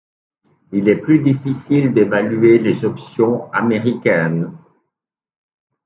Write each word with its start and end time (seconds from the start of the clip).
Il 0.71 0.89
est 0.89 0.95
plus 0.97 1.19
difficile 1.19 1.93
d’évaluer 1.93 2.57
les 2.57 2.85
options 2.85 3.51
américaines. 3.53 4.51